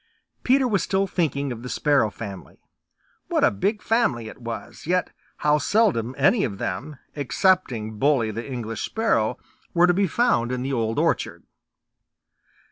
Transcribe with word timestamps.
Peter 0.41 0.67
was 0.67 0.81
still 0.81 1.05
thinking 1.05 1.51
of 1.51 1.61
the 1.61 1.69
Sparrow 1.69 2.09
family; 2.09 2.59
what 3.27 3.43
a 3.43 3.51
big 3.51 3.83
family 3.83 4.27
it 4.27 4.41
was, 4.41 4.87
yet 4.87 5.11
how 5.37 5.59
seldom 5.59 6.15
any 6.17 6.43
of 6.43 6.57
them, 6.57 6.97
excepting 7.15 7.99
Bully 7.99 8.31
the 8.31 8.51
English 8.51 8.81
Sparrow, 8.81 9.37
were 9.75 9.85
to 9.85 9.93
be 9.93 10.07
found 10.07 10.51
in 10.51 10.63
the 10.63 10.73
Old 10.73 10.97
Orchard. 10.97 11.43